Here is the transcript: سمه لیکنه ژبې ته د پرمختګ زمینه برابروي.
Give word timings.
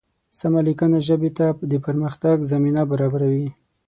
سمه 0.39 0.61
لیکنه 0.67 0.97
ژبې 1.07 1.31
ته 1.37 1.47
د 1.71 1.73
پرمختګ 1.85 2.35
زمینه 2.51 2.81
برابروي. 2.91 3.47